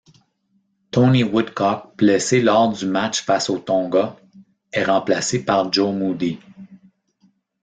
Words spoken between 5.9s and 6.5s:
Moody.